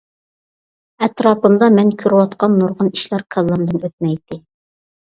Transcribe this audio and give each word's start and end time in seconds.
ئەتراپىمدا 1.07 1.69
مەن 1.77 1.93
كۆرۈۋاتقان 2.05 2.59
نۇرغۇن 2.63 2.93
ئىشلار 2.97 3.29
كاللامدىن 3.39 3.83
ئۆتمەيتتى. 3.87 4.43